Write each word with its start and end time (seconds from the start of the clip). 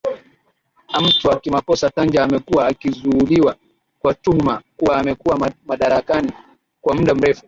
amatwa 0.91 1.39
kimakosa 1.39 1.89
tanja 1.89 2.23
amekuwa 2.23 2.67
akizuiliwa 2.67 3.55
kwa 3.99 4.13
tuhma 4.13 4.61
kuwa 4.77 4.97
amekuwa 4.97 5.51
madarakani 5.65 6.31
kwa 6.81 6.95
muda 6.95 7.15
mrefu 7.15 7.39